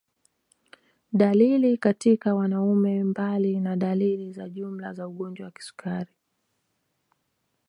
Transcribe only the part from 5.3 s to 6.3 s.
wa kisukari